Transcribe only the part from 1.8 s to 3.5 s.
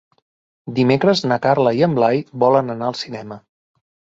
i en Blai volen anar al cinema.